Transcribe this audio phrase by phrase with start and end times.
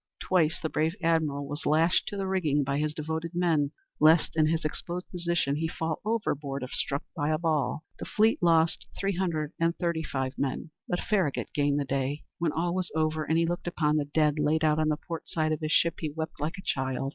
[0.19, 3.69] Twice the brave admiral was lashed to the rigging by his devoted men,
[3.99, 7.83] lest in his exposed position he fall overboard if struck by a ball.
[7.99, 12.23] The fleet lost three hundred and thirty five men, but Farragut gained the day.
[12.39, 15.29] When all was over, and he looked upon the dead laid out on the port
[15.29, 17.09] side of his ship, he wept like a child.